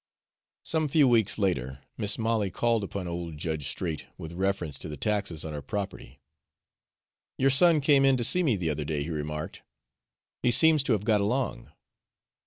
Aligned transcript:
Some 0.65 0.87
few 0.87 1.07
weeks 1.07 1.37
later, 1.37 1.83
Mis' 1.95 2.17
Molly 2.17 2.49
called 2.49 2.83
upon 2.83 3.07
old 3.07 3.37
Judge 3.37 3.67
Straight 3.69 4.07
with 4.17 4.33
reference 4.33 4.79
to 4.79 4.89
the 4.89 4.97
taxes 4.97 5.45
on 5.45 5.53
her 5.53 5.61
property. 5.61 6.19
"Your 7.37 7.51
son 7.51 7.81
came 7.81 8.03
in 8.03 8.17
to 8.17 8.23
see 8.23 8.41
me 8.41 8.55
the 8.55 8.71
other 8.71 8.83
day," 8.83 9.03
he 9.03 9.11
remarked. 9.11 9.61
"He 10.41 10.49
seems 10.49 10.81
to 10.85 10.93
have 10.93 11.05
got 11.05 11.21
along." 11.21 11.71